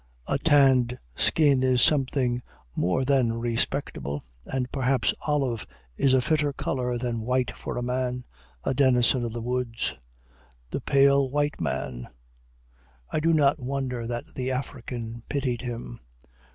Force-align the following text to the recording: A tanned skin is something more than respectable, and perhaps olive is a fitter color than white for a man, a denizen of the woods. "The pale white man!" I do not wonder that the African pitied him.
A 0.25 0.39
tanned 0.39 0.97
skin 1.15 1.61
is 1.61 1.79
something 1.79 2.41
more 2.75 3.05
than 3.05 3.33
respectable, 3.33 4.23
and 4.47 4.71
perhaps 4.71 5.13
olive 5.27 5.67
is 5.95 6.15
a 6.15 6.21
fitter 6.21 6.51
color 6.51 6.97
than 6.97 7.21
white 7.21 7.55
for 7.55 7.77
a 7.77 7.83
man, 7.83 8.23
a 8.63 8.73
denizen 8.73 9.23
of 9.23 9.31
the 9.31 9.43
woods. 9.43 9.93
"The 10.71 10.81
pale 10.81 11.29
white 11.29 11.61
man!" 11.61 12.07
I 13.11 13.19
do 13.19 13.31
not 13.31 13.59
wonder 13.59 14.07
that 14.07 14.33
the 14.33 14.49
African 14.49 15.21
pitied 15.29 15.61
him. 15.61 15.99